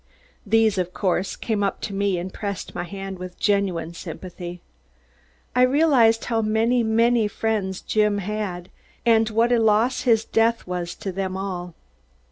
[0.47, 4.59] These, of course, came up to me and pressed my hand with genuine sympathy.
[5.55, 8.71] I realized how many, many friends Jim had
[9.05, 11.75] and what a loss his death was to them all.